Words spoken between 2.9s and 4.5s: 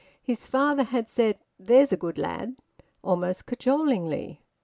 almost cajolingly.